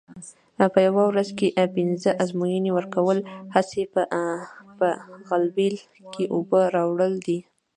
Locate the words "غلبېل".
5.29-5.75